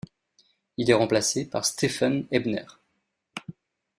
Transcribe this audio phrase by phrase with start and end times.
[0.77, 2.65] Il est remplacé par Stephan Ebner.